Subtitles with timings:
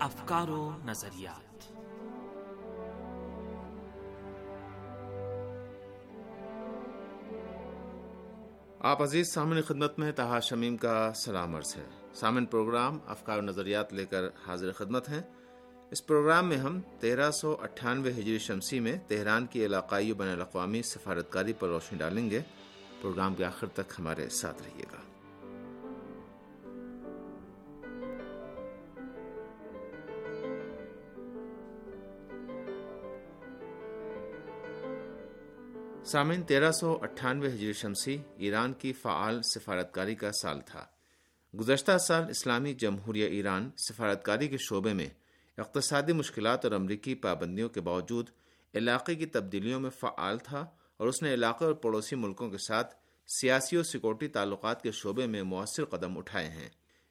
[0.00, 1.72] افکار و نظریات۔
[8.80, 11.82] آپ عزیز سامن خدمت میں تہا شمیم کا سلام عرض ہے۔
[12.14, 15.22] سامن پروگرام افکار و نظریات لے کر حاضر خدمت ہیں۔
[15.90, 20.82] اس پروگرام میں ہم تیرہ سو اٹھانوے ہجری شمسی میں تہران کی علاقائی بین الاقوامی
[20.82, 22.40] سفارتکاری پر روشنی ڈالیں گے۔
[23.00, 25.05] پروگرام کے آخر تک ہمارے ساتھ رہیے گا۔
[36.06, 40.84] سامعین، تیرہ سو اٹھانوے ہجری شمسی ایران کی فعال سفارتکاری کا سال تھا۔
[41.60, 45.08] گزشتہ سال اسلامی جمہوریہ ایران سفارتکاری کے شعبے میں
[45.58, 48.30] اقتصادی مشکلات اور امریکی پابندیوں کے باوجود
[48.74, 50.66] علاقے کی تبدیلیوں میں فعال تھا
[50.96, 52.94] اور اس نے علاقے اور پڑوسی ملکوں کے ساتھ
[53.40, 56.68] سیاسی اور سیکورٹی تعلقات کے شعبے میں مؤثر قدم اٹھائے ہیں۔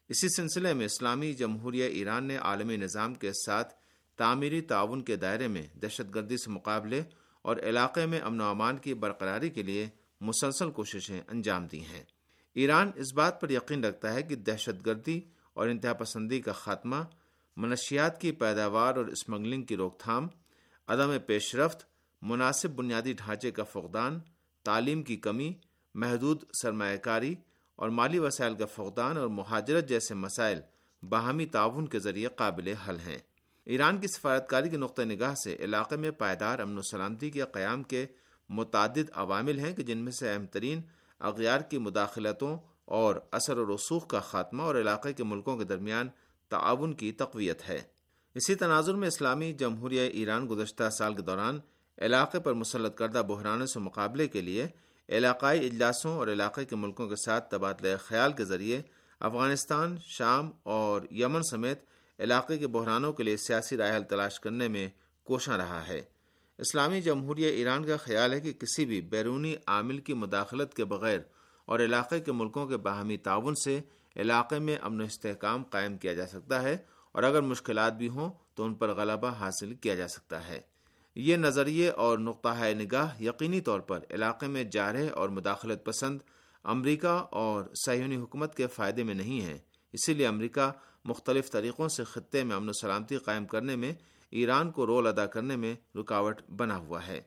[0.08, 3.74] اسی سلسلے میں اسلامی جمہوریہ ایران نے عالمی نظام کے ساتھ
[4.16, 7.02] تعمیری تعاون کے دائرے میں دہشت گردی سے مقابلے
[7.46, 9.88] اور علاقے میں امن و امان کی برقراری کے لیے
[10.20, 12.02] مسلسل کوششیں انجام دی ہیں۔
[12.54, 15.20] ایران اس بات پر یقین رکھتا ہے کہ دہشت گردی
[15.54, 16.96] اور انتہا پسندی کا خاتمہ،
[17.56, 20.28] منشیات کی پیداوار اور اسمگلنگ کی روک تھام،
[20.88, 21.86] عدم پیش رفت
[22.22, 24.18] مناسب بنیادی ڈھانچے کا فقدان،
[24.64, 25.52] تعلیم کی کمی،
[25.94, 27.34] محدود سرمایہ کاری
[27.76, 30.60] اور مالی وسائل کا فقدان اور مہاجرت جیسے مسائل
[31.02, 33.18] باہمی تعاون کے ذریعے قابل حل ہیں۔
[33.66, 37.82] ایران کی سفارتکاری کے نقطۂ نگاہ سے علاقے میں پائیدار امن و سلامتی کے قیام
[37.82, 38.06] کے
[38.48, 40.80] متعدد عوامل ہیں کہ جن میں سے اہم ترین
[41.18, 46.08] اغیار کی مداخلتوں اور اثر و رسوخ کا خاتمہ اور علاقے کے ملکوں کے درمیان
[46.48, 47.82] تعاون کی تقویت ہے۔
[48.34, 51.58] اسی تناظر میں اسلامی جمہوریہ ایران گزشتہ سال کے دوران
[51.98, 54.66] علاقے پر مسلط کردہ بحرانوں سے مقابلے کے لیے
[55.08, 58.82] علاقائی اجلاسوں اور علاقے کے ملکوں کے ساتھ تبادلہ خیال کے ذریعے
[59.20, 61.84] افغانستان، شام اور یمن سمیت
[62.18, 64.88] علاقے کے بحرانوں کے لیے سیاسی رائے حل تلاش کرنے میں
[65.24, 66.02] کوشاں رہا ہے۔
[66.58, 71.18] اسلامی جمہوریہ ایران کا خیال ہے کہ کسی بھی بیرونی عامل کی مداخلت کے بغیر
[71.64, 73.80] اور علاقے کے ملکوں کے باہمی تعاون سے
[74.16, 76.76] علاقے میں امن و استحکام قائم کیا جا سکتا ہے
[77.12, 80.60] اور اگر مشکلات بھی ہوں تو ان پر غلبہ حاصل کیا جا سکتا ہے۔
[81.14, 86.18] یہ نظریے اور نقطہ نگاہ یقینی طور پر علاقے میں جارح اور مداخلت پسند
[86.62, 89.58] امریکہ اور سیونی حکومت کے فائدے میں نہیں ہے۔
[89.92, 90.72] اسی لیے امریکہ
[91.06, 93.92] مختلف طریقوں سے خطے میں امن و سلامتی قائم کرنے میں
[94.30, 97.20] ایران کو رول ادا کرنے میں رکاوٹ بنا ہوا ہے۔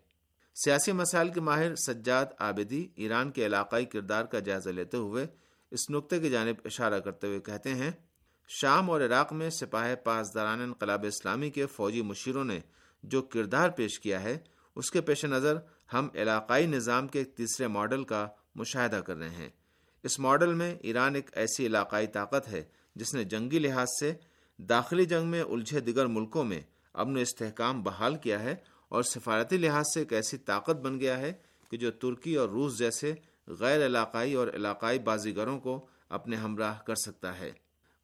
[0.55, 5.25] سیاسی مسائل کے ماہر سجاد آبدی ایران کے علاقائی کردار کا جائزہ لیتے ہوئے
[5.71, 7.91] اس نقطے کی جانب اشارہ کرتے ہوئے کہتے ہیں،
[8.49, 12.59] شام اور عراق میں سپاہ پاسداران انقلاب اسلامی کے فوجی مشیروں نے
[13.03, 14.37] جو کردار پیش کیا ہے،
[14.75, 15.57] اس کے پیش نظر
[15.93, 19.49] ہم علاقائی نظام کے تیسرے ماڈل کا مشاہدہ کر رہے ہیں۔
[20.03, 22.63] اس ماڈل میں ایران ایک ایسی علاقائی طاقت ہے
[22.99, 24.13] جس نے جنگی لحاظ سے
[24.57, 26.61] داخلی جنگ میں الجھے دیگر ملکوں میں
[26.93, 28.55] امن و استحکام بحال کیا ہے
[28.89, 31.33] اور سفارتی لحاظ سے ایک ایسی طاقت بن گیا ہے
[31.71, 33.13] کہ جو ترکی اور روس جیسے
[33.47, 37.51] غیر علاقائی اور علاقائی بازیگروں کو اپنے ہمراہ کر سکتا ہے۔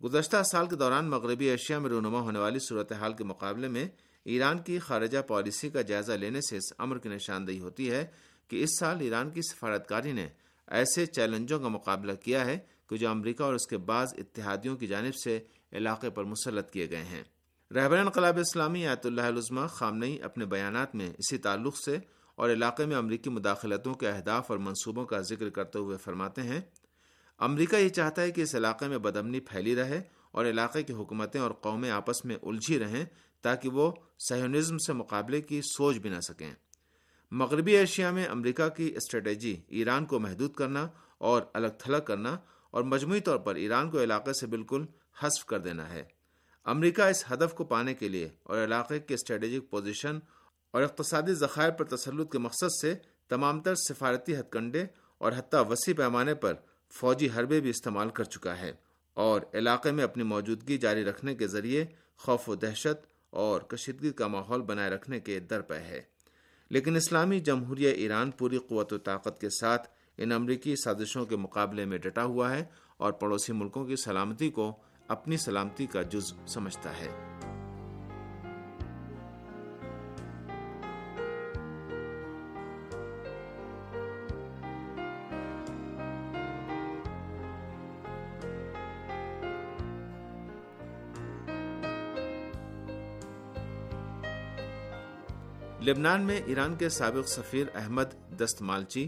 [0.03, 3.85] گزشتہ سال کے دوران مغربی ایشیا میں رونما ہونے والی صورتحال کے مقابلے میں
[4.25, 8.05] ایران کی خارجہ پالیسی کا جائزہ لینے سے اس امر کی نشاندہی ہوتی ہے
[8.47, 10.27] کہ اس سال ایران کی سفارتکاری نے
[10.67, 12.57] ایسے چیلنجوں کا مقابلہ کیا ہے
[12.89, 15.39] کہ جو امریکہ اور اس کے بعض اتحادیوں کی جانب سے
[15.73, 17.23] علاقے پر مسلط کیے گئے ہیں۔
[17.71, 21.97] رہبر انقلاب اسلامی آیت اللہ علزمہ خامنئی اپنے بیانات میں اسی تعلق سے
[22.35, 26.61] اور علاقے میں امریکی مداخلتوں کے اہداف اور منصوبوں کا ذکر کرتے ہوئے فرماتے ہیں،
[27.37, 30.01] امریکہ یہ چاہتا ہے کہ اس علاقے میں بدمنی پھیلی رہے
[30.31, 33.05] اور علاقے کی حکومتیں اور قومیں آپس میں الجھی رہیں
[33.41, 33.91] تاکہ وہ
[34.29, 36.53] سہونزم سے مقابلے کی سوچ بھی نہ سکیں۔
[37.31, 40.87] مغربی ایشیا میں امریکہ کی اسٹریٹجی ایران کو محدود کرنا
[41.17, 42.37] اور الگ تھلگ کرنا
[42.75, 44.85] اور مجموعی طور پر ایران کو علاقے سے بالکل
[45.19, 46.03] حذف کر دینا ہے۔
[46.65, 50.19] امریکہ اس ہدف کو پانے کے لیے اور علاقے کے اسٹریٹجک پوزیشن
[50.71, 52.95] اور اقتصادی ذخائر پر تسلط کے مقصد سے
[53.27, 54.85] تمام تر سفارتی ہتھ کنڈے
[55.17, 56.53] اور حتیٰ وسیع پیمانے پر
[56.89, 58.73] فوجی حربے بھی استعمال کر چکا ہے
[59.13, 61.85] اور علاقے میں اپنی موجودگی جاری رکھنے کے ذریعے
[62.17, 66.01] خوف و دہشت اور کشیدگی کا ماحول بنائے رکھنے کے در پہ ہے۔
[66.69, 71.85] لیکن اسلامی جمہوریہ ایران پوری قوت و طاقت کے ساتھ ان امریکی سازشوں کے مقابلے
[71.85, 72.65] میں ڈٹا ہوا ہے
[72.97, 77.07] اور پڑوسی ملکوں کی سلامتی کو اپنی سلامتی کا جز سمجھتا ہے۔
[95.81, 99.07] لبنان میں ایران کے سابق سفیر احمد دست مالچی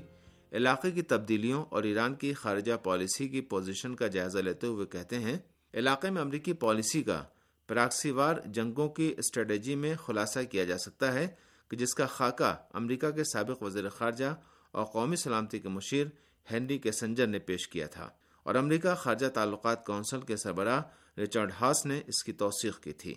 [0.57, 5.19] علاقے کی تبدیلیوں اور ایران کی خارجہ پالیسی کی پوزیشن کا جائزہ لیتے ہوئے کہتے
[5.19, 5.38] ہیں،
[5.74, 7.24] علاقے میں امریکی پالیسی کا
[7.68, 11.27] پراکسی وار جنگوں کی اسٹریٹجی میں خلاصہ کیا جا سکتا ہے
[11.71, 14.36] کہ جس کا خاکہ امریکہ کے سابق وزیر خارجہ
[14.71, 16.06] اور قومی سلامتی کے مشیر
[16.51, 18.09] ہینری کے سنجر نے پیش کیا تھا۔
[18.44, 20.81] اور امریکہ خارجہ تعلقات کونسل کے سربراہ
[21.19, 23.15] رچرڈ ہاس نے اس کی توثیق کی تھی۔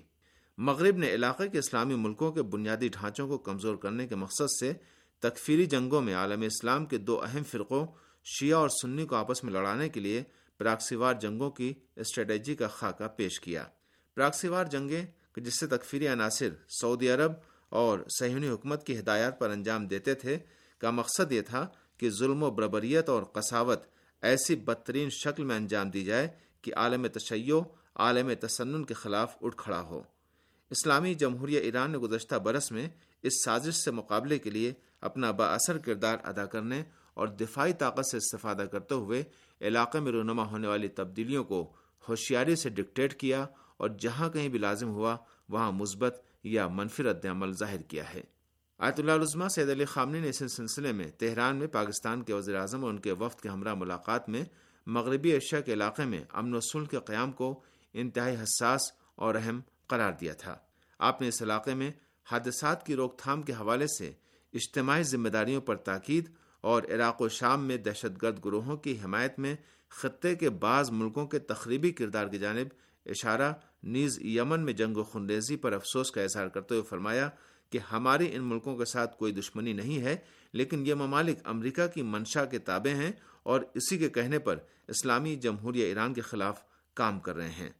[0.58, 4.72] مغرب نے علاقے کے اسلامی ملکوں کے بنیادی ڈھانچوں کو کمزور کرنے کے مقصد سے
[5.20, 7.86] تکفیری جنگوں میں عالم اسلام کے دو اہم فرقوں،
[8.24, 10.22] شیعہ اور سنی کو آپس میں لڑانے کے لیے
[10.58, 13.64] پراکسیوار جنگوں کی اسٹریٹجی کا خاکہ پیش کیا۔
[14.14, 15.06] پراکسیوار جنگیں
[15.36, 17.32] جس سے تکفیری عناصر سعودی عرب
[17.68, 20.38] اور سہونی حکومت کی ہدایات پر انجام دیتے تھے،
[20.78, 21.66] کا مقصد یہ تھا
[21.96, 23.82] کہ ظلم و بربریت اور قساوت
[24.22, 26.28] ایسی بدترین شکل میں انجام دی جائے
[26.62, 27.56] کہ عالم تشیع،
[27.94, 30.02] عالم تسنن کے خلاف اٹھ کھڑا ہو۔
[30.70, 32.88] اسلامی جمہوریہ ایران نے گزشتہ برس میں
[33.22, 36.82] اس سازش سے مقابلے کے لیے اپنا با اثر کردار ادا کرنے
[37.14, 39.22] اور دفاعی طاقت سے استفادہ کرتے ہوئے
[39.60, 41.72] علاقے میں رونما ہونے والی تبدیلیوں کو
[42.08, 43.46] ہوشیاری سے ڈکٹیٹ کیا
[43.76, 45.16] اور جہاں کہیں بھی لازم ہوا
[45.48, 48.20] وہاں مثبت یا منفی رد عمل ظاہر کیا ہے۔
[48.78, 52.56] آیت اللہ عظمہ سید علی خامنی نے اس سلسلے میں تہران میں پاکستان کے وزیر
[52.56, 54.44] اعظم اور ان کے وفد کے ہمراہ ملاقات میں
[54.86, 57.60] مغربی ایشیا کے علاقے میں امن و سلح کے قیام کو
[57.92, 58.80] انتہائی حساس
[59.16, 60.56] اور اہم قرار دیا تھا۔
[61.00, 61.90] آپ نے اس علاقے میں
[62.32, 64.12] حادثات کی روک تھام کے حوالے سے
[64.52, 69.38] اجتماعی ذمہ داریوں پر تاکید اور عراق و شام میں دہشت گرد گروہوں کی حمایت
[69.38, 69.54] میں
[69.88, 72.68] خطے کے بعض ملکوں کے تقریبی کردار کی جانب
[73.06, 73.52] اشارہ
[73.82, 77.28] نیز یمن میں جنگ و خنریزی پر افسوس کا اظہار کرتے ہوئے فرمایا
[77.72, 80.16] کہ ہماری ان ملکوں کے ساتھ کوئی دشمنی نہیں ہے،
[80.52, 84.58] لیکن یہ ممالک امریکہ کی منشا کے تابع ہیں اور اسی کے کہنے پر
[84.88, 86.62] اسلامی جمہوریہ ایران کے خلاف
[86.94, 87.70] کام کر رہے ہیں۔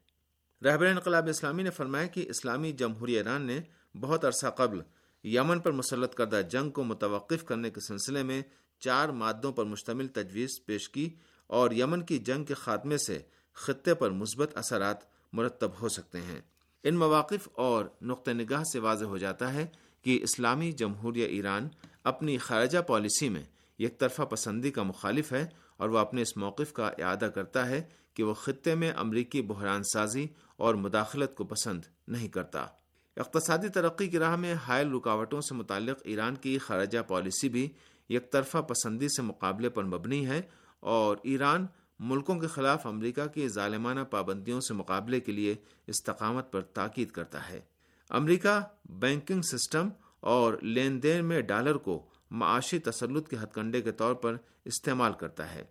[0.65, 3.61] رہبر انقلاب اسلامی نے فرمایا کہ اسلامی جمہوریہ ایران نے
[4.01, 4.81] بہت عرصہ قبل
[5.25, 8.43] یمن پر مسلط کردہ جنگ کو متوقف کرنے کے سلسلے میں
[8.79, 11.11] چار مادوں پر مشتمل تجویز پیش کی
[11.47, 13.19] اور یمن کی جنگ کے خاتمے سے
[13.53, 14.97] خطے پر مثبت اثرات
[15.33, 16.41] مرتب ہو سکتے ہیں۔
[16.83, 19.67] ان مواقف اور نقطۂ نگاہ سے واضح ہو جاتا ہے
[20.03, 21.69] کہ اسلامی جمہوریہ ایران
[22.05, 23.43] اپنی خارجہ پالیسی میں
[23.79, 25.47] یک طرفہ پسندی کا مخالف ہے
[25.81, 27.83] اور وہ اپنے اس موقف کا اعادہ کرتا ہے
[28.15, 32.67] کہ وہ خطے میں امریکی بحران سازی اور مداخلت کو پسند نہیں کرتا۔
[33.17, 37.69] اقتصادی ترقی کی راہ میں حائل رکاوٹوں سے متعلق ایران کی خارجہ پالیسی بھی
[38.11, 40.43] یک طرفہ پسندی سے مقابلے پر مبنی ہے
[40.81, 41.67] اور ایران
[41.99, 45.55] ملکوں کے خلاف امریکہ کی ظالمانہ پابندیوں سے مقابلے کے لیے
[45.87, 47.61] استقامت پر تاکید کرتا ہے۔
[48.09, 49.89] امریکہ بینکنگ سسٹم
[50.21, 55.13] اور لین دین میں ڈالر کو معاشی تسلط کے ہتھ کنڈے کے طور پر استعمال
[55.13, 55.63] کرتا ہے۔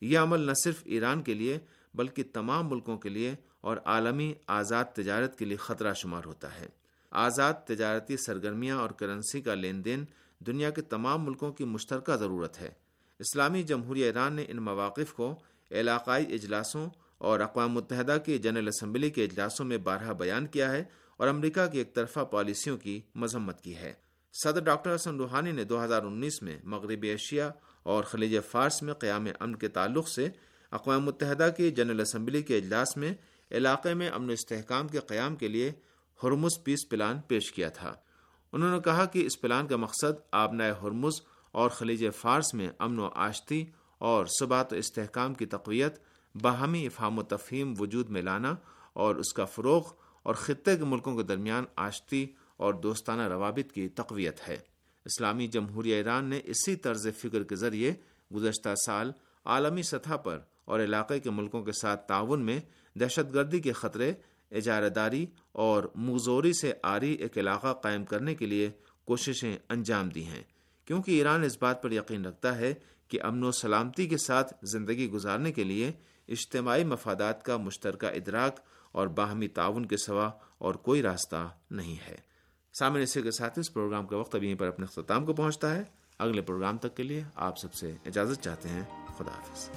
[0.00, 1.58] یہ عمل نہ صرف ایران کے لیے
[1.94, 6.66] بلکہ تمام ملکوں کے لیے اور عالمی آزاد تجارت کے لیے خطرہ شمار ہوتا ہے۔
[7.10, 10.04] آزاد تجارتی سرگرمیاں اور کرنسی کا لین دین
[10.38, 12.70] دنیا کے تمام ملکوں کی مشترکہ ضرورت ہے۔
[13.18, 15.34] اسلامی جمہوریہ ایران نے ان مواقف کو
[15.70, 20.84] علاقائی اجلاسوں اور اقوام متحدہ کی جنرل اسمبلی کے اجلاسوں میں بارہا بیان کیا ہے
[21.16, 24.03] اور امریکہ کی ایک طرفہ پالیسیوں کی مذمت کی ہے۔
[24.42, 27.50] صدر ڈاکٹر حسن روحانی نے دو ہزار انیس میں مغربی ایشیا
[27.82, 30.28] اور خلیج فارس میں قیام امن کے تعلق سے
[30.72, 33.14] اقوام متحدہ کی جنرل اسمبلی کے اجلاس میں
[33.50, 35.72] علاقے میں امن و استحکام کے قیام کے لیے
[36.22, 37.94] ہرمز پیس پلان پیش کیا تھا۔
[38.52, 41.22] انہوں نے کہا کہ اس پلان کا مقصد آبنائے ہرمز
[41.52, 43.64] اور خلیج فارس میں امن و آشتی
[43.98, 45.98] اور ثبات و استحکام کی تقویت،
[46.42, 48.54] باہمی افہام و تفہیم وجود میں لانا
[48.92, 49.92] اور اس کا فروغ
[50.22, 54.56] اور خطے کے ملکوں کے درمیان آشتی اور دوستانہ روابط کی تقویت ہے۔
[55.04, 57.92] اسلامی جمہوریہ ایران نے اسی طرز فکر کے ذریعے
[58.34, 59.12] گزشتہ سال
[59.44, 62.60] عالمی سطح پر اور علاقے کے ملکوں کے ساتھ تعاون میں
[62.94, 64.12] دہشت گردی کے خطرے،
[64.50, 68.70] اجارہ داری اور موزوری سے آری ایک علاقہ قائم کرنے کے لیے
[69.04, 70.42] کوششیں انجام دی ہیں۔
[70.84, 72.74] کیونکہ ایران اس بات پر یقین رکھتا ہے
[73.08, 75.92] کہ امن و سلامتی کے ساتھ زندگی گزارنے کے لیے
[76.28, 78.60] اجتماعی مفادات کا مشترکہ ادراک
[78.92, 82.33] اور باہمی تعاون کے سوا اور کوئی راستہ نہیں ہے۔
[82.74, 85.74] سامنے اسی کے ساتھ اس پروگرام کا وقت اب یہیں پر اپنے اختتام کو پہنچتا
[85.74, 85.82] ہے۔
[86.18, 88.82] اگلے پروگرام تک کے لیے آپ سب سے اجازت چاہتے ہیں۔
[89.18, 89.70] خدا حافظ۔